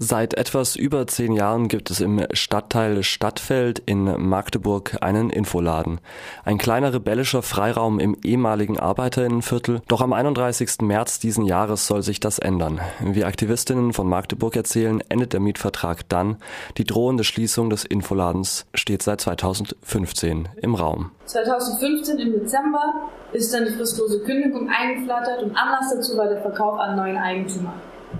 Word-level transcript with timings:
Seit 0.00 0.34
etwas 0.34 0.76
über 0.76 1.08
zehn 1.08 1.32
Jahren 1.32 1.66
gibt 1.66 1.90
es 1.90 2.00
im 2.00 2.24
Stadtteil 2.32 3.02
Stadtfeld 3.02 3.80
in 3.80 4.04
Magdeburg 4.28 4.96
einen 5.00 5.28
Infoladen. 5.28 6.00
Ein 6.44 6.56
kleiner 6.58 6.94
rebellischer 6.94 7.42
Freiraum 7.42 7.98
im 7.98 8.16
ehemaligen 8.22 8.78
Arbeiterinnenviertel. 8.78 9.82
Doch 9.88 10.00
am 10.00 10.12
31. 10.12 10.82
März 10.82 11.18
diesen 11.18 11.44
Jahres 11.44 11.88
soll 11.88 12.04
sich 12.04 12.20
das 12.20 12.38
ändern. 12.38 12.80
Wie 13.00 13.24
Aktivistinnen 13.24 13.92
von 13.92 14.08
Magdeburg 14.08 14.54
erzählen, 14.54 15.02
endet 15.08 15.32
der 15.32 15.40
Mietvertrag 15.40 16.08
dann. 16.08 16.36
Die 16.76 16.84
drohende 16.84 17.24
Schließung 17.24 17.68
des 17.68 17.84
Infoladens 17.84 18.66
steht 18.74 19.02
seit 19.02 19.20
2015 19.20 20.48
im 20.62 20.76
Raum. 20.76 21.10
2015 21.24 22.18
im 22.20 22.32
Dezember 22.34 23.10
ist 23.32 23.52
dann 23.52 23.64
die 23.64 23.72
fristlose 23.72 24.20
Kündigung 24.20 24.70
eingeflattert 24.70 25.42
und 25.42 25.56
Anlass 25.56 25.92
dazu 25.92 26.16
war 26.16 26.28
der 26.28 26.40
Verkauf 26.40 26.78
an 26.78 26.94
neuen 26.94 27.16
Eigentümer 27.16 27.74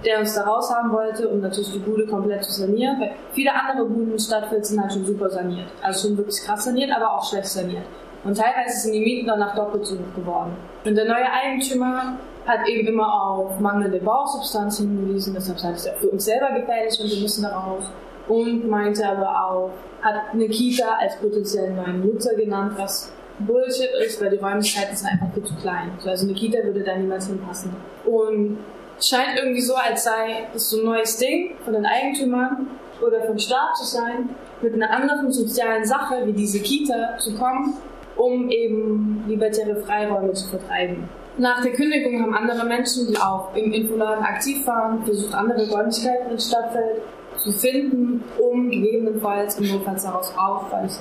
der 0.05 0.21
uns 0.21 0.35
da 0.35 0.43
raus 0.43 0.71
haben 0.73 0.93
wollte, 0.93 1.29
um 1.29 1.41
natürlich 1.41 1.73
die 1.73 1.79
Bude 1.79 2.07
komplett 2.07 2.45
zu 2.45 2.53
sanieren. 2.53 3.01
Weil 3.01 3.13
viele 3.33 3.53
andere 3.53 3.87
Buden 3.87 4.13
im 4.13 4.19
Stadtfeld 4.19 4.65
sind 4.65 4.81
halt 4.81 4.93
schon 4.93 5.05
super 5.05 5.29
saniert. 5.31 5.69
Also 5.83 6.09
schon 6.09 6.17
wirklich 6.17 6.43
krass 6.43 6.65
saniert, 6.65 6.91
aber 6.95 7.15
auch 7.15 7.29
schlecht 7.29 7.49
saniert. 7.49 7.85
Und 8.25 8.37
teilweise 8.37 8.81
sind 8.81 8.93
die 8.93 9.01
Mieten 9.01 9.27
danach 9.27 9.55
doppelt 9.55 9.87
so 9.87 9.95
hoch 9.95 10.15
geworden. 10.15 10.57
Und 10.85 10.95
der 10.95 11.07
neue 11.07 11.31
Eigentümer 11.31 12.19
hat 12.47 12.67
eben 12.67 12.89
immer 12.89 13.23
auf 13.23 13.61
mangelnde 13.61 14.01
Bausubstanz 14.01 14.79
hingewiesen, 14.79 15.35
deshalb 15.35 15.59
sei 15.59 15.71
es 15.71 15.85
ja 15.85 15.93
für 15.93 16.09
uns 16.09 16.25
selber 16.25 16.51
gefährlich 16.53 16.99
und 17.01 17.11
wir 17.11 17.21
müssen 17.21 17.43
da 17.43 17.57
raus. 17.57 17.85
Und 18.27 18.69
meinte 18.69 19.09
aber 19.09 19.29
auch, 19.29 19.71
hat 20.03 20.15
eine 20.33 20.49
Kita 20.49 20.97
als 20.99 21.17
potenziellen 21.17 21.77
neuen 21.77 22.07
Nutzer 22.07 22.35
genannt, 22.35 22.75
was 22.77 23.13
Bullshit 23.39 23.91
ist, 24.05 24.21
weil 24.21 24.31
die 24.31 24.37
Räumlichkeiten 24.37 24.97
sind 24.97 25.09
einfach 25.09 25.33
viel 25.33 25.45
zu 25.45 25.55
klein. 25.57 25.93
Also 26.05 26.27
eine 26.27 26.35
Kita 26.35 26.59
würde 26.65 26.83
da 26.83 26.97
niemals 26.97 27.27
hinpassen. 27.27 27.75
Und 28.05 28.59
scheint 29.01 29.39
irgendwie 29.39 29.61
so, 29.61 29.75
als 29.75 30.05
sei 30.05 30.49
das 30.53 30.71
so 30.71 30.81
ein 30.81 30.85
neues 30.85 31.17
Ding 31.17 31.57
von 31.65 31.73
den 31.73 31.87
Eigentümern 31.87 32.69
oder 33.05 33.23
vom 33.25 33.39
Staat 33.39 33.77
zu 33.77 33.85
sein, 33.85 34.31
mit 34.61 34.75
einer 34.75 34.91
anderen 34.91 35.31
sozialen 35.31 35.85
Sache 35.85 36.23
wie 36.25 36.33
diese 36.33 36.61
Kita 36.61 37.17
zu 37.19 37.35
kommen, 37.35 37.75
um 38.17 38.51
eben 38.51 39.25
libertäre 39.29 39.77
Freiräume 39.77 40.33
zu 40.33 40.49
vertreiben. 40.49 41.09
Nach 41.37 41.63
der 41.63 41.73
Kündigung 41.73 42.21
haben 42.21 42.35
andere 42.35 42.67
Menschen, 42.67 43.07
die 43.07 43.17
auch 43.17 43.55
im 43.55 43.73
Infoladen 43.73 44.25
aktiv 44.25 44.67
waren, 44.67 45.05
versucht, 45.05 45.33
andere 45.35 45.71
Räumlichkeiten 45.71 46.33
im 46.33 46.39
Stadtfeld 46.39 47.03
zu 47.37 47.53
finden, 47.53 48.25
um 48.41 48.69
gegebenenfalls 48.69 49.57
im 49.61 49.69
Notfall 49.69 49.97
daraus 50.03 50.33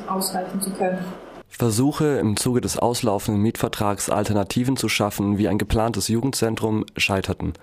ausweichen 0.07 0.61
zu 0.61 0.69
können. 0.71 0.99
Versuche, 1.49 2.17
im 2.17 2.37
Zuge 2.37 2.61
des 2.61 2.77
auslaufenden 2.77 3.41
Mietvertrags 3.41 4.09
Alternativen 4.09 4.77
zu 4.77 4.89
schaffen, 4.89 5.37
wie 5.37 5.47
ein 5.47 5.57
geplantes 5.57 6.07
Jugendzentrum, 6.07 6.85
scheiterten. 6.95 7.53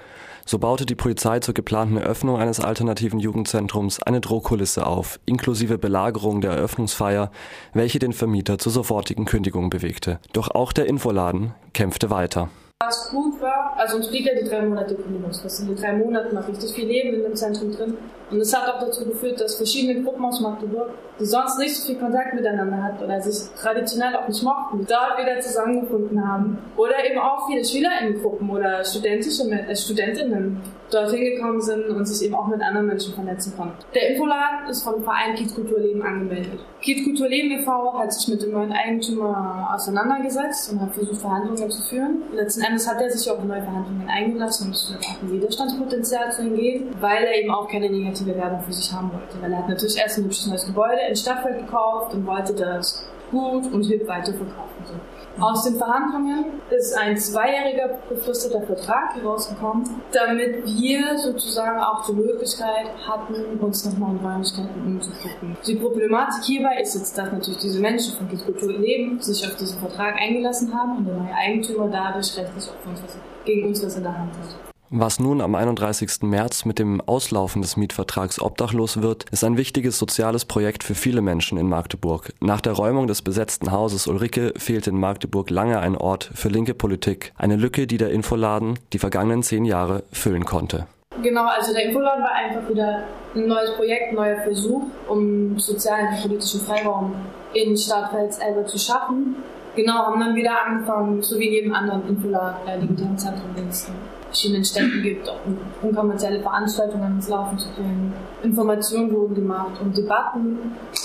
So 0.47 0.59
baute 0.59 0.85
die 0.85 0.95
Polizei 0.95 1.41
zur 1.41 1.55
geplanten 1.55 1.97
Eröffnung 1.97 2.37
eines 2.37 2.61
alternativen 2.61 3.19
Jugendzentrums 3.19 4.03
eine 4.03 4.21
Drohkulisse 4.21 4.87
auf, 4.87 5.21
inklusive 5.27 5.79
Belagerung 5.79 6.41
der 6.41 6.53
Eröffnungsfeier, 6.53 7.31
welche 7.73 7.99
den 7.99 8.13
Vermieter 8.13 8.59
zur 8.59 8.73
sofortigen 8.73 9.25
Kündigung 9.25 9.71
bewegte. 9.71 10.19
Doch 10.33 10.51
auch 10.51 10.73
der 10.73 10.87
Infoladen 10.87 11.55
kämpfte 11.73 12.11
weiter. 12.11 12.51
Was 12.81 13.09
gut 13.11 13.41
war, 13.41 13.75
also 13.79 13.97
uns 13.97 14.09
blieb 14.09 14.27
ja 14.27 14.33
die 14.39 14.47
drei 14.47 14.61
Monate 14.61 14.95
Kündigungsfrist. 14.97 15.61
In 15.61 15.69
den 15.69 15.77
drei 15.77 15.93
Monaten 15.95 16.35
noch 16.35 16.47
richtig 16.47 16.75
viel 16.75 16.87
Leben 16.87 17.15
in 17.15 17.23
dem 17.23 17.37
Zentrum 17.37 17.73
drin. 17.73 17.97
Und 18.31 18.39
das 18.39 18.55
hat 18.55 18.69
auch 18.69 18.81
dazu 18.81 19.05
geführt, 19.05 19.41
dass 19.41 19.57
verschiedene 19.57 20.03
Gruppen 20.03 20.25
aus 20.25 20.41
Magdeburg, 20.41 20.91
die 21.21 21.27
sonst 21.27 21.59
nicht 21.59 21.77
so 21.77 21.87
viel 21.87 22.01
Kontakt 22.01 22.35
miteinander 22.35 22.83
hatten 22.83 23.05
oder 23.05 23.21
sich 23.21 23.51
traditionell 23.55 24.17
auch 24.17 24.27
nicht 24.27 24.43
mochten, 24.43 24.87
dort 24.89 25.19
wieder 25.19 25.41
zusammengefunden 25.41 26.27
haben. 26.27 26.59
Oder 26.77 27.05
eben 27.09 27.19
auch 27.19 27.47
viele 27.47 27.65
SchülerInnengruppen 27.65 28.51
oder 28.51 28.85
studentische 28.85 29.45
äh, 29.51 29.77
Studentinnen 29.77 30.61
dorthin 30.91 31.25
gekommen 31.25 31.61
sind 31.61 31.89
und 31.89 32.07
sich 32.07 32.27
eben 32.27 32.35
auch 32.35 32.47
mit 32.47 32.63
anderen 32.63 32.87
Menschen 32.87 33.15
vernetzen 33.15 33.55
konnten. 33.57 33.77
Der 33.95 34.11
Infoladen 34.11 34.69
ist 34.69 34.83
vom 34.83 35.03
Verein 35.03 35.35
Kiez 35.35 35.55
Kulturleben 35.55 36.03
angemeldet. 36.03 36.61
Kiez 36.81 37.05
Kulturleben 37.05 37.61
e.V. 37.61 37.99
hat 37.99 38.13
sich 38.13 38.29
mit 38.29 38.43
dem 38.43 38.53
neuen 38.53 38.73
Eigentümer 38.73 39.71
auseinandergesetzt 39.75 40.73
und 40.73 40.81
hat 40.81 40.95
versucht, 40.95 41.21
Verhandlungen 41.21 41.71
zu 41.71 41.83
führen. 41.89 42.23
Letzten 42.33 42.63
Endes 42.63 42.89
hat 42.89 43.01
er 43.01 43.11
sich 43.11 43.29
auch 43.31 43.43
neue 43.43 43.63
Verhandlungen 43.63 44.09
eingelassen 44.09 44.69
und 44.69 44.75
es 44.75 44.95
auch 45.01 45.23
ein 45.23 45.33
Widerstandspotenzial 45.33 46.33
zu 46.33 46.43
ihm 46.43 46.57
gehen, 46.57 46.95
weil 47.01 47.25
er 47.25 47.35
eben 47.39 47.51
auch 47.51 47.69
keine 47.69 47.91
negative 47.91 48.14
negative 48.15 48.37
Werbung 48.37 48.63
für 48.63 48.73
sich 48.73 48.93
haben 48.93 49.11
wollte. 49.13 49.41
Weil 49.41 49.53
er 49.53 49.59
hat 49.59 49.69
natürlich 49.69 49.97
erst 49.97 50.19
ein 50.19 50.25
hübsches 50.25 50.47
neues 50.47 50.67
Gebäude 50.67 51.01
in 51.09 51.17
Stadtfeld 51.17 51.59
gekauft 51.59 52.15
und 52.15 52.27
wollte 52.27 52.55
das 52.55 53.07
gut 53.31 53.73
und 53.73 53.85
hip 53.85 54.07
weiterverkaufen. 54.07 54.85
So. 54.85 54.95
Aus 55.43 55.65
den 55.65 55.77
Verhandlungen 55.77 56.61
ist 56.71 56.97
ein 56.97 57.17
zweijähriger 57.17 57.99
befristeter 58.09 58.63
Vertrag 58.63 59.17
herausgekommen, 59.17 60.03
damit 60.13 60.65
wir 60.65 61.19
sozusagen 61.19 61.81
auch 61.81 62.07
die 62.07 62.13
Möglichkeit 62.13 62.87
hatten, 63.05 63.59
uns 63.59 63.85
nochmal 63.85 64.13
in 64.13 64.25
Räumlichkeiten 64.25 64.87
umzugucken. 64.87 65.57
Die 65.67 65.75
Problematik 65.75 66.45
hierbei 66.45 66.81
ist 66.81 66.95
jetzt, 66.95 67.19
dass 67.19 67.33
natürlich 67.33 67.59
diese 67.59 67.81
Menschen 67.81 68.15
von 68.15 68.29
Kultur 68.29 68.73
Leben 68.73 69.21
sich 69.21 69.45
auf 69.45 69.57
diesen 69.57 69.81
Vertrag 69.81 70.15
eingelassen 70.21 70.73
haben 70.73 70.99
und 70.99 71.07
der 71.07 71.17
neue 71.17 71.35
Eigentümer 71.35 71.89
dadurch 71.89 72.37
rechtlich 72.37 72.71
auch 72.71 72.89
uns 72.89 73.01
gegen 73.45 73.67
uns 73.67 73.85
was 73.85 73.97
in 73.97 74.05
der 74.05 74.17
Hand 74.17 74.33
hat. 74.35 74.74
Was 74.91 75.19
nun 75.19 75.41
am 75.41 75.55
31. 75.55 76.23
März 76.23 76.67
mit 76.67 76.79
dem 76.79 77.01
Auslaufen 77.01 77.63
des 77.63 77.79
Mietvertrags 77.79 78.41
obdachlos 78.41 79.01
wird, 79.01 79.25
ist 79.31 79.43
ein 79.43 79.57
wichtiges 79.57 79.99
soziales 79.99 80.45
Projekt 80.45 80.85
für 80.85 80.95
viele 80.95 81.23
Menschen 81.23 81.57
in 81.57 81.69
Magdeburg. 81.71 82.35
Nach 82.41 82.61
der 82.61 82.75
Räumung 82.75 83.07
des 83.07 83.23
besetzten 83.23 83.73
Hauses 83.73 84.07
Ulrike 84.07 84.53
fehlte 84.59 84.91
in 84.91 85.01
Magdeburg 85.01 85.49
lange 85.49 85.81
ein 85.81 85.97
Ort 85.97 86.31
für 86.35 86.49
linke 86.49 86.75
Politik. 86.75 87.33
Eine 87.37 87.57
Lücke, 87.57 87.87
die 87.87 87.97
der 87.97 88.11
Infoladen 88.11 88.79
die 88.93 88.99
vergangenen 88.99 89.43
zehn 89.43 89.65
Jahre 89.65 90.03
füllen 90.13 90.45
konnte. 90.45 90.87
Genau, 91.23 91.47
also 91.47 91.73
der 91.73 91.87
Infoladen 91.87 92.23
war 92.23 92.33
einfach 92.35 92.69
wieder 92.69 93.05
ein 93.35 93.47
neues 93.47 93.75
Projekt, 93.77 94.11
ein 94.11 94.17
neuer 94.17 94.43
Versuch, 94.43 94.83
um 95.09 95.59
sozialen 95.59 96.09
und 96.09 96.23
politischen 96.23 96.61
Freiraum 96.61 97.15
in 97.55 97.75
Stadtfels 97.75 98.39
Elbe 98.39 98.67
zu 98.67 98.79
schaffen. 98.79 99.37
Genau, 99.75 99.95
haben 99.95 100.21
dann 100.21 100.37
wieder 100.37 100.67
angefangen, 100.67 101.23
so 101.23 101.39
wie 101.39 101.49
jedem 101.49 101.75
anderen 101.75 102.07
Infoladen, 102.07 102.69
äh, 102.69 102.79
digitalen 102.79 103.17
Zentrum 103.17 103.55
Diensten 103.57 103.95
verschiedenen 104.35 104.65
Städten 104.65 105.01
gibt, 105.03 105.29
auch 105.29 105.39
unkommerzielle 105.81 106.41
Veranstaltungen 106.41 107.15
ins 107.15 107.29
Laufen 107.29 107.57
zu 107.57 107.69
bringen. 107.71 108.13
Informationen 108.43 109.13
wurden 109.13 109.35
gemacht 109.37 109.81
und 109.81 109.97
Debatten. 109.97 110.59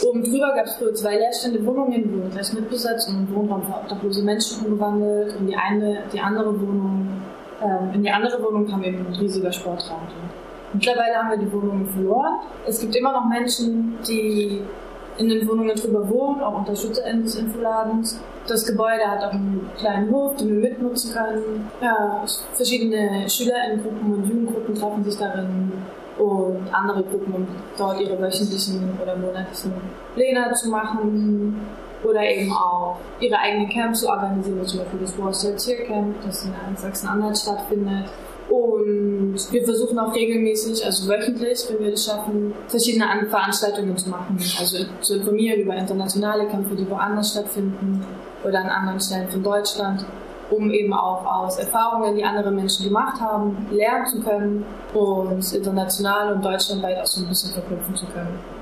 Oben 0.04 0.24
drüber 0.24 0.56
gab 0.56 0.66
es 0.66 0.76
früher 0.76 0.94
zwei 0.96 1.16
leerstehende 1.16 1.64
Wohnungen, 1.64 2.12
wurden 2.12 2.32
gleich 2.32 2.52
mitbesetzt 2.54 3.08
und 3.10 3.34
Wohnraum 3.34 3.62
für 3.64 3.74
obdachlose 3.74 4.24
Menschen 4.24 4.66
umgewandelt 4.66 5.36
und 5.40 5.46
die 5.46 5.56
eine, 5.56 6.04
die 6.12 6.20
andere 6.20 6.60
Wohnung, 6.60 7.08
ähm, 7.62 7.94
in 7.94 8.04
die 8.04 8.10
andere 8.10 8.42
Wohnung 8.42 8.68
kam 8.68 8.84
eben 8.84 9.06
ein 9.06 9.14
riesiger 9.14 9.52
Sportraum. 9.52 10.02
Mittlerweile 10.74 11.16
haben 11.16 11.30
wir 11.30 11.38
die 11.38 11.52
Wohnungen 11.52 11.88
verloren. 11.88 12.40
Es 12.66 12.80
gibt 12.80 12.96
immer 12.96 13.12
noch 13.12 13.26
Menschen, 13.26 13.98
die 14.08 14.62
in 15.20 15.28
den 15.28 15.48
Wohnungen 15.48 15.76
drüber 15.76 16.10
wohnen, 16.10 16.42
auch 16.42 16.58
UnterstützerInnen 16.60 17.24
des 17.24 17.36
Infoladens. 17.36 18.20
Das 18.48 18.66
Gebäude 18.66 19.06
hat 19.06 19.24
auch 19.24 19.34
einen 19.34 19.70
kleinen 19.78 20.10
Hof, 20.12 20.36
den 20.38 20.48
wir 20.50 20.70
mitnutzen 20.70 21.14
können. 21.14 21.70
Ja, 21.82 22.24
verschiedene 22.54 23.30
SchülerInnengruppen 23.30 24.14
und 24.14 24.26
Jugendgruppen 24.28 24.76
treffen 24.76 25.04
sich 25.04 25.18
darin 25.18 25.72
und 26.18 26.74
andere 26.74 27.04
Gruppen, 27.04 27.34
um 27.34 27.48
dort 27.78 28.00
ihre 28.00 28.20
wöchentlichen 28.20 28.98
oder 29.02 29.16
monatlichen 29.16 29.74
Pläne 30.16 30.52
zu 30.54 30.70
machen 30.70 31.68
oder 32.04 32.22
eben 32.22 32.52
auch 32.52 32.98
ihre 33.20 33.38
eigenen 33.38 33.70
Camps 33.70 34.02
zu 34.02 34.10
organisieren, 34.10 34.66
zum 34.66 34.80
Beispiel 34.80 35.00
das 35.02 35.18
Warsaw 35.18 35.56
Tiercamp, 35.56 36.16
das 36.26 36.46
in 36.46 36.78
Sachsen-Anhalt 36.78 37.38
stattfindet 37.38 38.06
und 39.30 39.54
wir 39.54 39.64
versuchen 39.64 40.00
auch 40.00 40.14
regelmäßig, 40.14 40.84
also 40.86 41.08
wöchentlich, 41.08 41.60
wenn 41.70 41.86
wir 41.86 41.94
es 41.94 42.06
schaffen, 42.06 42.54
verschiedene 42.68 43.06
Veranstaltungen 43.30 43.96
zu 43.98 44.10
machen. 44.10 44.38
Also 44.60 44.86
zu 45.02 45.16
informieren 45.16 45.62
über 45.62 45.76
internationale 45.76 46.48
Kämpfe, 46.48 46.76
die 46.76 46.90
woanders 46.90 47.32
stattfinden 47.32 48.04
oder 48.44 48.60
an 48.60 48.70
anderen 48.70 49.00
Stellen 49.00 49.30
von 49.30 49.44
Deutschland, 49.44 50.06
um 50.50 50.72
eben 50.72 50.94
auch 50.94 51.26
aus 51.26 51.60
Erfahrungen, 51.60 52.16
die 52.16 52.24
andere 52.24 52.52
Menschen 52.52 52.86
gemacht 52.86 53.22
haben, 53.22 53.68
lernen 53.72 54.08
zu 54.08 54.20
können 54.22 54.66
und 54.94 55.54
international 55.54 56.34
und 56.34 56.44
deutschlandweit 56.44 57.00
auch 57.00 57.06
so 57.06 57.22
ein 57.22 57.28
bisschen 57.28 57.54
verknüpfen 57.54 57.96
zu 57.96 58.06
können. 58.08 58.59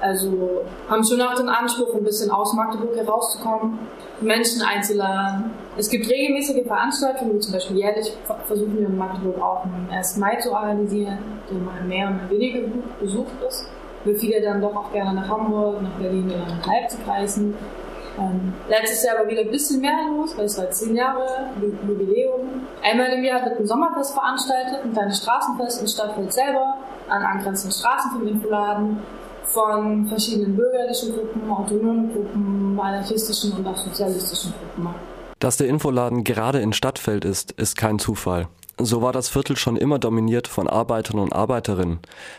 Also 0.00 0.64
haben 0.88 1.02
schon 1.02 1.20
auch 1.20 1.34
den 1.34 1.48
Anspruch, 1.48 1.94
ein 1.94 2.04
bisschen 2.04 2.30
aus 2.30 2.52
Magdeburg 2.54 2.94
herauszukommen, 2.96 3.78
Menschen 4.20 4.62
einzuladen. 4.62 5.50
Es 5.76 5.88
gibt 5.88 6.08
regelmäßige 6.08 6.66
Veranstaltungen, 6.66 7.34
wie 7.34 7.38
zum 7.40 7.52
Beispiel 7.52 7.78
jährlich 7.78 8.12
versuchen 8.46 8.78
wir 8.78 8.86
in 8.86 8.96
Magdeburg 8.96 9.40
auch 9.42 9.64
einen 9.64 9.88
1. 9.90 10.16
Mai 10.18 10.36
zu 10.36 10.52
organisieren, 10.52 11.18
der 11.50 11.58
mal 11.58 11.82
mehr 11.82 12.08
und 12.08 12.16
mal 12.16 12.30
weniger 12.30 12.60
besucht 13.00 13.32
ist. 13.46 13.68
Weil 14.04 14.14
viele 14.14 14.40
dann 14.40 14.60
doch 14.60 14.74
auch 14.74 14.92
gerne 14.92 15.20
nach 15.20 15.28
Hamburg, 15.28 15.82
nach 15.82 15.98
Berlin 15.98 16.26
oder 16.30 16.46
nach 16.46 16.66
Leipzig 16.66 17.00
reisen. 17.06 17.54
Ähm, 18.18 18.52
letztes 18.68 19.04
Jahr 19.04 19.18
war 19.18 19.28
wieder 19.28 19.42
ein 19.42 19.50
bisschen 19.50 19.80
mehr 19.80 19.96
los, 20.08 20.36
weil 20.36 20.46
es 20.46 20.58
war 20.58 20.70
zehn 20.70 20.94
Jahre 20.94 21.50
Jubiläum. 21.86 22.66
Einmal 22.82 23.12
im 23.12 23.24
Jahr 23.24 23.44
wird 23.44 23.58
ein 23.58 23.66
Sommerfest 23.66 24.14
veranstaltet, 24.14 24.84
ein 24.84 24.92
kleines 24.92 25.18
Straßenfest 25.18 25.82
in 25.82 25.88
Stadtfeld 25.88 26.32
selber, 26.32 26.74
an 27.08 27.22
angrenzenden 27.22 27.76
Straßen 27.76 28.12
vom 28.12 28.26
Infoladen 28.26 28.98
von 29.52 30.06
verschiedenen 30.06 30.56
bürgerlichen 30.56 31.14
Gruppen, 31.14 31.50
autonomen 31.50 32.12
Gruppen, 32.12 32.80
anarchistischen 32.80 33.52
und 33.52 33.66
auch 33.66 33.76
sozialistischen 33.76 34.52
Gruppen. 34.52 34.94
Dass 35.38 35.56
der 35.56 35.68
Infoladen 35.68 36.24
gerade 36.24 36.60
in 36.60 36.72
Stadtfeld 36.72 37.24
ist, 37.24 37.52
ist 37.52 37.76
kein 37.76 37.98
Zufall. 37.98 38.48
So 38.80 39.02
war 39.02 39.12
das 39.12 39.28
Viertel 39.28 39.56
schon 39.56 39.76
immer 39.76 39.98
dominiert 39.98 40.46
von 40.46 40.68
Arbeitern 40.68 41.18
und 41.18 41.32
Arbeiterinnen. 41.32 41.98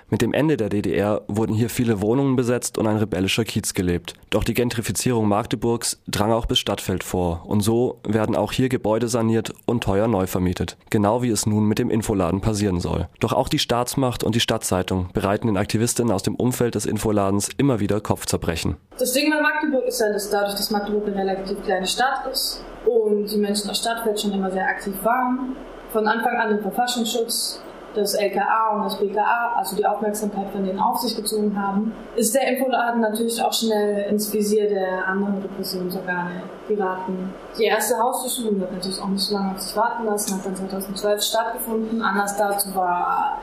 Mit 0.09 0.21
dem 0.21 0.33
Ende 0.33 0.55
der 0.55 0.69
DDR 0.69 1.21
wurden 1.27 1.53
hier 1.53 1.69
viele 1.69 1.99
Wohnungen 1.99 2.37
besetzt 2.37 2.77
und 2.77 2.87
ein 2.87 2.95
rebellischer 2.95 3.43
Kiez 3.43 3.73
gelebt. 3.73 4.13
Doch 4.29 4.45
die 4.45 4.53
Gentrifizierung 4.53 5.27
Magdeburgs 5.27 5.99
drang 6.07 6.31
auch 6.31 6.45
bis 6.45 6.59
Stadtfeld 6.59 7.03
vor 7.03 7.43
und 7.45 7.59
so 7.59 7.99
werden 8.07 8.37
auch 8.37 8.53
hier 8.53 8.69
Gebäude 8.69 9.09
saniert 9.09 9.53
und 9.65 9.83
teuer 9.83 10.07
neu 10.07 10.27
vermietet. 10.27 10.77
Genau 10.89 11.21
wie 11.21 11.29
es 11.29 11.45
nun 11.45 11.65
mit 11.65 11.77
dem 11.77 11.89
Infoladen 11.89 12.39
passieren 12.39 12.79
soll. 12.79 13.09
Doch 13.19 13.33
auch 13.33 13.49
die 13.49 13.59
Staatsmacht 13.59 14.23
und 14.23 14.33
die 14.33 14.39
Stadtzeitung 14.39 15.09
bereiten 15.11 15.47
den 15.47 15.57
Aktivistinnen 15.57 16.13
aus 16.13 16.23
dem 16.23 16.35
Umfeld 16.35 16.75
des 16.75 16.85
Infoladens 16.85 17.49
immer 17.57 17.81
wieder 17.81 17.99
Kopfzerbrechen. 17.99 18.77
Das 18.97 19.11
Ding 19.11 19.29
bei 19.29 19.41
Magdeburg 19.41 19.85
ist 19.85 19.99
ja, 19.99 20.13
dass 20.13 20.29
dadurch, 20.29 20.55
dass 20.55 20.71
Magdeburg 20.71 21.05
eine 21.07 21.17
relativ 21.17 21.61
kleine 21.63 21.85
Stadt 21.85 22.27
ist 22.31 22.63
und 22.85 23.27
die 23.29 23.37
Menschen 23.37 23.69
aus 23.69 23.79
Stadtfeld 23.79 24.21
schon 24.21 24.31
immer 24.31 24.51
sehr 24.51 24.65
aktiv 24.65 24.93
waren, 25.03 25.57
von 25.91 26.07
Anfang 26.07 26.37
an 26.37 26.49
den 26.49 26.61
Verfassungsschutz, 26.61 27.61
das 27.95 28.13
LKA 28.13 28.75
und 28.75 28.83
das 28.83 28.99
BKA, 28.99 29.55
also 29.57 29.75
die 29.75 29.85
Aufmerksamkeit 29.85 30.51
von 30.51 30.63
denen 30.63 30.79
auf 30.79 30.99
sich 30.99 31.15
gezogen 31.15 31.59
haben, 31.59 31.91
ist 32.15 32.35
der 32.35 32.47
Infoladen 32.47 33.01
natürlich 33.01 33.41
auch 33.41 33.51
schnell 33.53 34.05
ins 34.09 34.31
Visier 34.31 34.69
der 34.69 35.07
anderen 35.07 35.41
Repressionsorgane 35.41 36.43
geraten. 36.67 37.33
Die 37.57 37.63
erste 37.63 37.97
Hausdurchsuchung 37.97 38.59
wird 38.59 38.71
natürlich 38.71 39.01
auch 39.01 39.07
nicht 39.07 39.23
so 39.23 39.33
lange 39.33 39.53
auf 39.53 39.59
sich 39.59 39.75
warten 39.75 40.05
lassen, 40.05 40.37
hat 40.37 40.45
dann 40.45 40.55
2012 40.55 41.21
stattgefunden. 41.23 42.01
Anlass 42.01 42.37
dazu 42.37 42.75
war, 42.75 43.39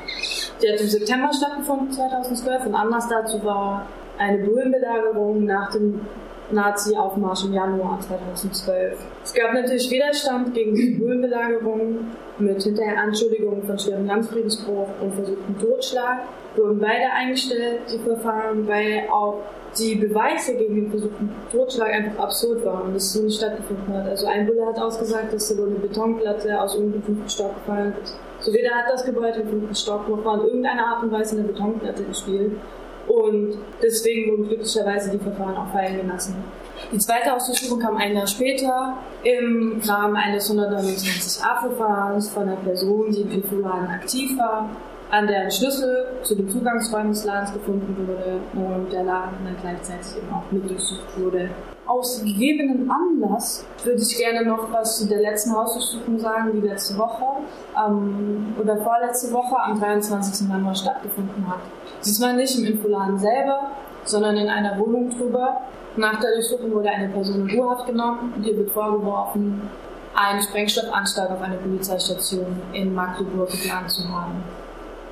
die 0.63 0.73
hat 0.73 0.81
im 0.81 0.89
September 0.89 1.33
stattgefunden, 1.33 1.91
2012, 1.93 2.67
und 2.67 2.75
Anlass 2.75 3.09
dazu 3.09 3.43
war 3.45 3.87
eine 4.19 4.39
Bullenbelagerung 4.45 5.45
nach 5.45 5.71
dem 5.73 6.01
Nazi-Aufmarsch 6.51 7.45
im 7.45 7.55
Januar 7.55 7.99
2012. 8.01 8.99
Es 9.25 9.35
gab 9.35 9.53
natürlich 9.53 9.91
Widerstand 9.91 10.55
gegen 10.55 10.75
die 10.75 10.91
Bullenbelagerung 10.91 12.07
mit 12.39 12.63
hinterher 12.63 13.01
Anschuldigungen 13.01 13.63
von 13.65 13.79
schwerem 13.79 14.07
Landfriedensbruch 14.07 14.89
und 15.01 15.15
versuchten 15.15 15.59
Totschlag. 15.59 16.21
Wurden 16.55 16.79
beide 16.79 17.11
eingestellt, 17.13 17.81
die 17.93 17.99
Verfahren, 17.99 18.67
weil 18.67 19.05
auch 19.11 19.43
die 19.79 19.97
Beweise 19.97 20.57
gegen 20.57 20.75
den 20.75 20.91
versuchten 20.91 21.31
Totschlag 21.53 21.93
einfach 21.93 22.25
absurd 22.25 22.65
waren 22.65 22.89
und 22.89 22.97
es 22.97 23.13
so 23.13 23.23
nicht 23.23 23.37
stattgefunden 23.37 23.93
hat. 23.93 24.09
Also 24.09 24.27
ein 24.27 24.47
Bulle 24.47 24.67
hat 24.67 24.79
ausgesagt, 24.79 25.33
dass 25.33 25.49
da 25.49 25.59
wohl 25.59 25.69
eine 25.69 25.79
Betonplatte 25.79 26.59
aus 26.61 26.75
irgendeinem 26.75 27.03
fünften 27.03 27.29
Stock 27.29 27.55
gefallen 27.57 27.95
ist. 28.03 28.17
So 28.41 28.53
weder 28.53 28.71
hat 28.71 28.91
das 28.91 29.05
Gebäude 29.05 29.41
im 29.41 29.49
fünften 29.49 29.75
Stock 29.75 30.09
war 30.25 30.41
in 30.41 30.47
irgendeiner 30.47 30.87
Art 30.87 31.03
und 31.03 31.13
Weise 31.13 31.37
eine 31.37 31.49
Betonplatte 31.49 32.05
gespielt. 32.05 32.53
Und 33.09 33.59
deswegen 33.83 34.33
wurden 34.33 34.49
glücklicherweise 34.49 35.11
die 35.11 35.19
Verfahren 35.19 35.57
auch 35.57 35.71
fallen 35.73 36.01
gelassen. 36.01 36.35
Die 36.93 36.99
zweite 36.99 37.35
Ausdurchsuchung 37.35 37.81
kam 37.81 37.97
ein 37.97 38.15
Jahr 38.15 38.27
später 38.27 38.95
im 39.23 39.81
Rahmen 39.85 40.17
eines 40.17 40.51
129a-Verfahrens 40.53 42.31
von 42.31 42.45
einer 42.45 42.57
Person, 42.57 43.11
die 43.11 43.23
im 43.23 43.31
Infoladen 43.31 43.89
aktiv 43.89 44.37
war, 44.39 44.69
an 45.11 45.27
der 45.27 45.43
ein 45.43 45.51
Schlüssel 45.51 46.07
zu 46.23 46.35
den 46.35 46.49
Zugangsräumen 46.49 47.13
des 47.13 47.25
Ladens 47.25 47.53
gefunden 47.53 47.97
wurde 47.97 48.41
und 48.55 48.93
der 48.93 49.05
Laden 49.05 49.39
dann 49.45 49.57
gleichzeitig 49.61 50.19
eben 50.19 50.33
auch 50.33 50.51
mit 50.51 50.69
durchsucht 50.69 51.19
wurde. 51.19 51.51
Aus 51.87 52.21
gegebenen 52.23 52.91
Anlass 52.91 53.65
würde 53.85 54.03
ich 54.03 54.19
gerne 54.19 54.45
noch 54.45 54.73
was 54.73 54.99
zu 54.99 55.09
der 55.09 55.21
letzten 55.21 55.53
Hausdurchsuchung 55.55 56.19
sagen, 56.19 56.51
die 56.61 56.67
letzte 56.67 56.99
Woche 56.99 57.25
ähm, 57.77 58.57
oder 58.61 58.77
vorletzte 58.79 59.33
Woche 59.33 59.57
am 59.57 59.79
23. 59.79 60.49
Januar 60.49 60.75
stattgefunden 60.75 61.47
hat. 61.49 61.61
Diesmal 62.05 62.35
nicht 62.37 62.59
im 62.59 62.65
Infoladen 62.65 63.19
selber, 63.19 63.71
sondern 64.05 64.37
in 64.37 64.49
einer 64.49 64.79
Wohnung 64.79 65.11
drüber. 65.11 65.61
Nach 65.97 66.21
der 66.21 66.33
Durchsuchung 66.33 66.73
wurde 66.73 66.91
eine 66.91 67.09
Person 67.09 67.49
in 67.49 67.59
Urhaft 67.59 67.87
genommen 67.87 68.35
und 68.37 68.47
ihr 68.47 68.57
wird 68.57 68.71
vorgeworfen, 68.71 69.63
einen 70.15 70.43
Sprengstoffanschlag 70.43 71.31
auf 71.31 71.43
eine 71.43 71.57
Polizeistation 71.57 72.61
in 72.73 72.95
Magdeburg 72.95 73.51
geplant 73.51 73.91
zu 73.91 74.09
haben. 74.09 74.43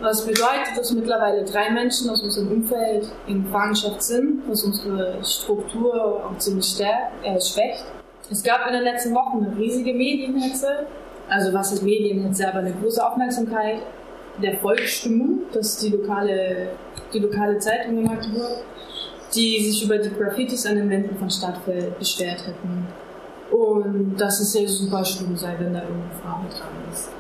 Was 0.00 0.26
bedeutet, 0.26 0.76
dass 0.76 0.90
mittlerweile 0.92 1.44
drei 1.44 1.70
Menschen 1.70 2.10
aus 2.10 2.22
unserem 2.22 2.50
Umfeld 2.50 3.06
in 3.26 3.44
Gefangenschaft 3.44 4.02
sind, 4.02 4.42
was 4.48 4.64
unsere 4.64 5.24
Struktur 5.24 6.24
auch 6.24 6.38
ziemlich 6.38 6.66
stärkt, 6.66 7.24
äh, 7.24 7.40
schwächt. 7.40 7.84
Es 8.30 8.42
gab 8.42 8.66
in 8.66 8.72
den 8.72 8.82
letzten 8.82 9.14
Wochen 9.14 9.44
eine 9.44 9.56
riesige 9.56 9.94
Medienhetze, 9.94 10.86
also 11.28 11.52
was 11.52 11.72
ist 11.72 11.82
Medienhetze, 11.82 12.48
aber 12.48 12.58
eine 12.58 12.72
große 12.72 13.06
Aufmerksamkeit 13.06 13.78
der 14.42 14.56
Volksstimmung, 14.58 15.42
das 15.52 15.74
ist 15.74 15.82
die 15.82 15.96
lokale, 15.96 16.68
die 17.12 17.18
lokale 17.18 17.58
Zeitung 17.58 17.98
in 17.98 18.04
Magdeburg, 18.04 18.64
die 19.34 19.64
sich 19.64 19.84
über 19.84 19.98
die 19.98 20.10
Graffitis 20.10 20.66
an 20.66 20.76
den 20.76 20.90
Wänden 20.90 21.16
von 21.16 21.30
Stadtfeld 21.30 21.98
beschwert 21.98 22.46
hätten. 22.46 22.86
Und 23.50 24.16
dass 24.16 24.40
es 24.40 24.54
ja 24.54 24.66
super 24.66 25.04
schlimm 25.04 25.36
sei, 25.36 25.54
wenn 25.58 25.72
da 25.72 25.82
irgendeine 25.82 26.20
Farbe 26.22 26.48
dran 26.48 26.92
ist. 26.92 27.10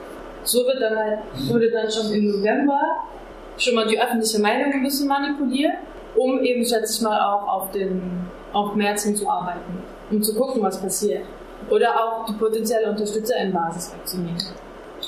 So 0.42 0.58
wird 0.66 0.80
dann 0.80 0.96
halt, 0.96 1.18
wurde 1.48 1.70
dann 1.70 1.90
schon 1.90 2.12
im 2.12 2.26
November 2.26 2.80
schon 3.56 3.74
mal 3.74 3.86
die 3.86 4.00
öffentliche 4.00 4.40
Meinung 4.40 4.72
ein 4.72 4.82
bisschen 4.82 5.08
manipuliert, 5.08 5.74
um 6.16 6.40
eben, 6.40 6.64
schätze 6.64 6.96
ich 6.96 7.00
mal, 7.02 7.18
auch 7.20 7.46
auf 7.48 7.70
den, 7.70 8.02
auf 8.52 8.74
März 8.74 9.04
hinzuarbeiten, 9.04 9.82
um 10.10 10.22
zu 10.22 10.34
gucken, 10.34 10.62
was 10.62 10.80
passiert. 10.80 11.24
Oder 11.70 11.90
auch 11.94 12.26
die 12.26 12.34
potenzielle 12.34 12.90
Unterstützer 12.90 13.36
in 13.38 13.52
Basis 13.52 13.94
wegzunehmen. 13.94 14.36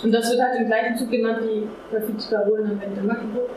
Und 0.02 0.12
das 0.12 0.30
wird 0.30 0.40
halt 0.40 0.60
im 0.60 0.66
gleichen 0.66 0.96
Zug 0.96 1.10
genannt 1.10 1.40
wie 1.42 1.66
Graffiti-Parolen 1.90 2.70
am 2.70 2.80
Ende 2.80 3.02
Magdeburg. 3.02 3.50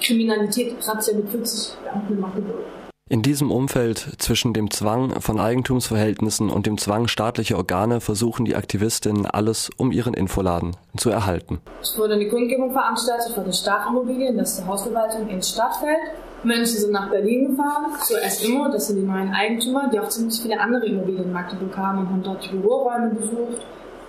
Kriminalität 0.00 0.78
kratzt 0.80 1.10
ja 1.10 1.16
mit 1.16 1.28
40 1.28 1.74
Beamten 1.82 2.12
in 2.14 2.20
Magdeburg. 2.20 2.64
In 3.10 3.20
diesem 3.20 3.50
Umfeld 3.50 3.98
zwischen 4.18 4.54
dem 4.54 4.70
Zwang 4.70 5.20
von 5.20 5.38
Eigentumsverhältnissen 5.38 6.48
und 6.48 6.64
dem 6.64 6.78
Zwang 6.78 7.08
staatlicher 7.08 7.58
Organe 7.58 8.00
versuchen 8.00 8.46
die 8.46 8.56
Aktivistinnen 8.56 9.26
alles, 9.26 9.70
um 9.76 9.92
ihren 9.92 10.14
Infoladen 10.14 10.76
zu 10.96 11.10
erhalten. 11.10 11.60
Es 11.82 11.98
wurde 11.98 12.14
eine 12.14 12.28
Kundgebung 12.28 12.72
veranstaltet 12.72 13.34
von 13.34 13.44
der 13.44 13.52
Startimmobilien, 13.52 14.38
das 14.38 14.52
ist 14.52 14.60
die 14.62 14.66
Hausverwaltung 14.66 15.28
in 15.28 15.42
Stadtfeld. 15.42 15.98
Menschen 16.42 16.78
sind 16.78 16.92
nach 16.92 17.10
Berlin 17.10 17.50
gefahren, 17.50 17.92
zur 18.02 18.22
S-Immo, 18.22 18.68
das 18.72 18.86
sind 18.86 18.96
die 18.96 19.06
neuen 19.06 19.30
Eigentümer, 19.34 19.90
die 19.92 20.00
auch 20.00 20.08
ziemlich 20.08 20.40
viele 20.40 20.58
andere 20.58 20.86
Immobilien 20.86 21.24
in 21.24 21.32
Magdeburg 21.32 21.76
haben 21.76 21.98
und 21.98 22.08
haben 22.08 22.22
dort 22.22 22.44
die 22.44 22.56
Büroräume 22.56 23.10
besucht 23.10 23.60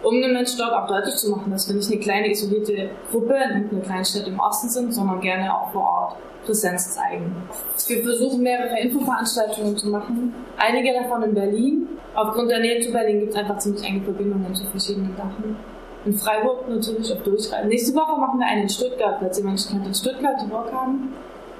um 0.03 0.21
den 0.21 0.33
Menschen 0.33 0.59
dort 0.59 0.73
auch 0.73 0.87
deutlich 0.87 1.15
zu 1.15 1.31
machen, 1.31 1.51
dass 1.51 1.67
wir 1.67 1.75
nicht 1.75 1.91
eine 1.91 1.99
kleine 1.99 2.31
isolierte 2.31 2.89
Gruppe 3.09 3.35
in 3.35 3.69
einer 3.69 3.81
kleinen 3.81 4.05
Stadt 4.05 4.27
im 4.27 4.39
Osten 4.39 4.69
sind, 4.69 4.93
sondern 4.93 5.21
gerne 5.21 5.53
auch 5.53 5.71
vor 5.71 5.81
Ort 5.81 6.15
Präsenz 6.45 6.93
zeigen. 6.93 7.35
Wir 7.87 8.03
versuchen 8.03 8.41
mehrere 8.41 8.79
Infoveranstaltungen 8.79 9.77
zu 9.77 9.87
machen, 9.87 10.33
einige 10.57 10.93
davon 10.93 11.23
in 11.23 11.33
Berlin. 11.33 11.87
Aufgrund 12.13 12.51
der 12.51 12.59
Nähe 12.59 12.81
zu 12.81 12.91
Berlin 12.91 13.21
gibt 13.21 13.31
es 13.31 13.37
einfach 13.37 13.57
ziemlich 13.57 13.83
enge 13.83 14.01
Verbindungen 14.01 14.53
zu 14.53 14.65
verschiedenen 14.67 15.15
Sachen. 15.15 15.55
In 16.05 16.13
Freiburg 16.13 16.67
natürlich 16.67 17.11
auf 17.13 17.23
Durchreisen. 17.23 17.69
Nächste 17.69 17.95
Woche 17.95 18.19
machen 18.19 18.39
wir 18.39 18.45
einen 18.45 18.63
in 18.63 18.69
Stuttgart, 18.69 19.15
falls 19.19 19.39
ihr 19.39 19.45
Menschen 19.45 19.71
kennt, 19.71 19.87
in 19.87 19.93
Stuttgart, 19.93 20.35
die 20.41 20.47
Bock 20.47 20.71
haben. 20.71 21.13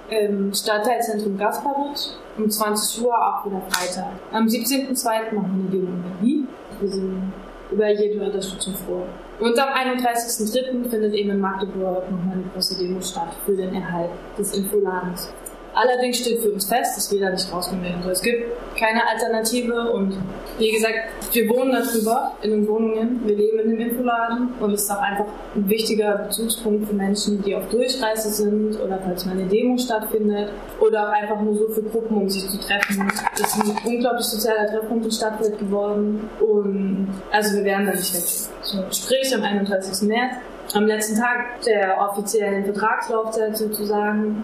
Im 0.10 0.54
Stadtteilzentrum 0.54 1.38
Gasparitsch 1.38 2.10
um 2.38 2.50
20 2.50 3.06
Uhr, 3.06 3.14
auch 3.14 3.46
wieder 3.46 3.62
Freitag. 3.70 4.12
Am 4.34 4.46
17.02. 4.46 5.34
machen 5.34 5.70
wir 5.72 5.80
Demo 5.80 5.92
in 5.94 6.04
Berlin. 6.04 6.48
Wir 6.82 6.90
sind 6.90 7.34
über 7.74 7.90
jede 7.92 8.24
Unterstützung 8.24 8.76
froh. 8.76 9.04
Und 9.40 9.58
am 9.60 9.70
31.03. 9.70 10.90
findet 10.90 11.14
eben 11.14 11.32
in 11.32 11.40
Magdeburg 11.40 12.10
nochmal 12.10 12.36
eine 12.36 12.44
große 12.54 12.78
Demo 12.78 13.02
statt 13.02 13.36
für 13.46 13.56
den 13.56 13.74
Erhalt 13.74 14.10
des 14.38 14.56
Infoladens. 14.56 15.34
Allerdings 15.74 16.20
steht 16.20 16.42
für 16.42 16.52
uns 16.52 16.66
fest, 16.66 16.96
dass 16.96 17.12
wir 17.12 17.20
da 17.20 17.30
nicht 17.32 17.52
rausgehen 17.52 17.82
werden. 17.84 18.08
Es 18.10 18.22
gibt 18.22 18.46
keine 18.78 19.08
Alternative 19.08 19.92
und 19.92 20.18
wie 20.60 20.72
gesagt, 20.72 20.96
wir 21.32 21.50
wohnen 21.50 21.72
darüber 21.72 22.36
in 22.44 22.52
den 22.52 22.68
Wohnungen, 22.68 23.22
wir 23.26 23.36
leben 23.36 23.60
in 23.60 23.70
dem 23.72 23.80
Infoladen 23.80 24.50
und 24.60 24.72
es 24.72 24.84
ist 24.84 24.92
auch 24.92 25.02
einfach 25.02 25.26
ein 25.56 25.68
wichtiger 25.68 26.18
Bezugspunkt 26.18 26.88
für 26.88 26.94
Menschen, 26.94 27.42
die 27.42 27.56
auf 27.56 27.68
Durchreise 27.70 28.30
sind 28.30 28.80
oder 28.80 29.00
falls 29.04 29.26
mal 29.26 29.32
eine 29.32 29.46
Demo 29.46 29.78
stattfindet 29.78 30.52
oder 30.80 31.10
auch 31.10 31.14
einfach 31.14 31.42
nur 31.42 31.56
so 31.56 31.68
für 31.70 31.82
Gruppen, 31.82 32.18
um 32.18 32.30
sich 32.30 32.48
zu 32.48 32.60
treffen. 32.60 33.12
Das 33.38 33.56
ist 33.56 33.64
ein 33.64 33.78
unglaublich 33.84 34.26
sozialer 34.26 34.68
Treffpunkt 34.68 35.06
in 35.06 35.12
Stadtwelt 35.12 35.58
geworden 35.58 36.30
und 36.40 37.08
also 37.32 37.58
wir 37.58 37.64
werden 37.64 37.88
da 37.88 37.94
nicht 37.94 38.14
weg. 38.14 38.24
So, 38.62 38.78
sprich 38.92 39.34
am 39.36 39.42
31. 39.42 40.08
März, 40.08 40.36
am 40.74 40.86
letzten 40.86 41.20
Tag 41.20 41.62
der 41.66 42.00
offiziellen 42.00 42.64
Vertragslaufzeit 42.64 43.58
sozusagen, 43.58 44.44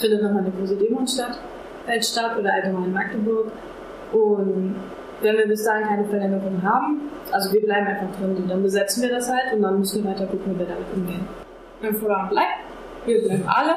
findet 0.00 0.22
nochmal 0.22 0.42
eine 0.42 0.52
große 0.52 0.76
Demo 0.76 1.06
statt, 1.06 1.38
fällt 1.86 2.04
statt 2.04 2.38
oder 2.38 2.52
allgemein 2.52 2.84
in 2.84 2.92
Magdeburg. 2.92 3.52
Und 4.12 4.76
wenn 5.20 5.36
wir 5.36 5.46
bis 5.46 5.64
dahin 5.64 5.86
keine 5.86 6.04
Verlängerung 6.04 6.62
haben, 6.62 7.10
also 7.30 7.52
wir 7.52 7.62
bleiben 7.62 7.86
einfach 7.86 8.08
drin, 8.18 8.44
dann 8.48 8.62
besetzen 8.62 9.02
wir 9.02 9.10
das 9.10 9.30
halt 9.30 9.52
und 9.54 9.62
dann 9.62 9.78
müssen 9.78 10.04
wir 10.04 10.10
weiter 10.10 10.26
gucken, 10.26 10.54
wie 10.54 10.58
wir 10.58 10.66
damit 10.66 10.86
umgehen. 10.94 11.26
Wenn 11.80 11.94
Vorrang 11.96 12.28
bleibt, 12.28 12.58
wir 13.06 13.22
bleiben 13.22 13.44
alle 13.46 13.74